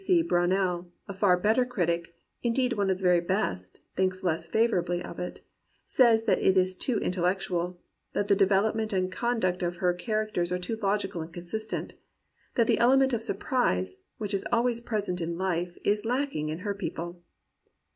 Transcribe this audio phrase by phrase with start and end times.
[0.03, 0.17] W.
[0.17, 0.23] C.
[0.23, 5.19] Brownell, a far better critic, indeed one of the very best, thinks less favourably of
[5.19, 5.41] it,
[5.85, 7.79] says that it is too intellectual;
[8.13, 11.93] that the development and conduct of her char acters are too logical and consistent;
[12.55, 16.57] that the ele ment of surprize, which is always present in life, is lacking in
[16.65, 17.21] her people.